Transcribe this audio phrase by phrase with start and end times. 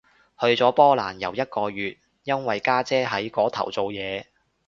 [0.39, 4.25] 去咗波蘭遊一個月，因為家姐喺嗰頭做嘢